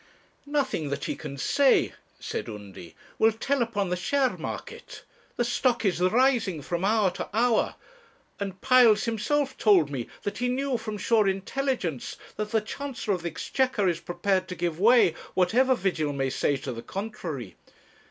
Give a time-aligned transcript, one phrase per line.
[0.47, 5.03] 'Nothing that he can say,' said Undy, 'will tell upon the share market.
[5.35, 7.75] The stock is rising from hour to hour;
[8.39, 13.21] and Piles himself told me that he knew from sure intelligence that the Chancellor of
[13.21, 17.55] the Exchequer is prepared to give way, whatever Vigil may say to the contrary.